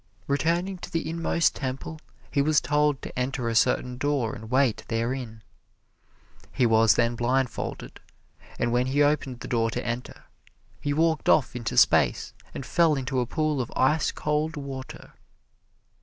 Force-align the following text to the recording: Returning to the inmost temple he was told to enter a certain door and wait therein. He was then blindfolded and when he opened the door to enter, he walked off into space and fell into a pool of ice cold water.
Returning 0.25 0.79
to 0.79 0.89
the 0.89 1.07
inmost 1.07 1.55
temple 1.55 1.99
he 2.31 2.41
was 2.41 2.59
told 2.59 3.03
to 3.03 3.15
enter 3.15 3.47
a 3.47 3.53
certain 3.53 3.99
door 3.99 4.33
and 4.33 4.49
wait 4.49 4.83
therein. 4.87 5.43
He 6.51 6.65
was 6.65 6.95
then 6.95 7.13
blindfolded 7.15 7.99
and 8.57 8.71
when 8.71 8.87
he 8.87 9.03
opened 9.03 9.41
the 9.41 9.47
door 9.47 9.69
to 9.69 9.85
enter, 9.85 10.23
he 10.79 10.91
walked 10.91 11.29
off 11.29 11.55
into 11.55 11.77
space 11.77 12.33
and 12.51 12.65
fell 12.65 12.95
into 12.95 13.19
a 13.19 13.27
pool 13.27 13.61
of 13.61 13.71
ice 13.75 14.11
cold 14.11 14.57
water. 14.57 15.13